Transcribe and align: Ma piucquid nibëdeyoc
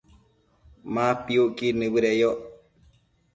Ma 0.93 1.05
piucquid 1.25 1.75
nibëdeyoc 1.77 2.39